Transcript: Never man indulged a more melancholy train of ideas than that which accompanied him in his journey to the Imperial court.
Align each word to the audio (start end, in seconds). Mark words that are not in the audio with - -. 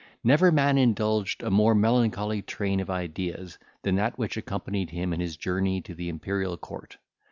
Never 0.23 0.51
man 0.51 0.79
indulged 0.79 1.43
a 1.43 1.51
more 1.51 1.75
melancholy 1.75 2.41
train 2.41 2.79
of 2.79 2.89
ideas 2.89 3.59
than 3.83 3.93
that 3.97 4.17
which 4.17 4.35
accompanied 4.35 4.89
him 4.89 5.13
in 5.13 5.19
his 5.19 5.37
journey 5.37 5.79
to 5.81 5.93
the 5.93 6.09
Imperial 6.09 6.57
court. 6.57 6.97